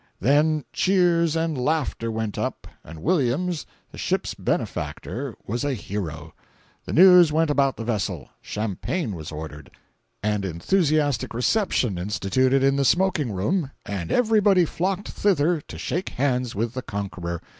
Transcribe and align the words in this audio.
Then 0.19 0.65
cheers 0.73 1.35
and 1.35 1.55
laughter 1.55 2.09
went 2.11 2.35
up, 2.35 2.65
and 2.83 3.03
Williams, 3.03 3.67
the 3.91 3.99
ship's 3.99 4.33
benefactor 4.33 5.35
was 5.45 5.63
a 5.63 5.75
hero. 5.75 6.33
The 6.85 6.91
news 6.93 7.31
went 7.31 7.51
about 7.51 7.77
the 7.77 7.83
vessel, 7.83 8.27
champagne 8.41 9.13
was 9.15 9.31
ordered, 9.31 9.69
and 10.23 10.43
enthusiastic 10.43 11.35
reception 11.35 11.99
instituted 11.99 12.63
in 12.63 12.77
the 12.77 12.83
smoking 12.83 13.31
room, 13.31 13.69
and 13.85 14.11
everybody 14.11 14.65
flocked 14.65 15.07
thither 15.09 15.61
to 15.67 15.77
shake 15.77 16.09
hands 16.09 16.55
with 16.55 16.73
the 16.73 16.81
conqueror. 16.81 17.39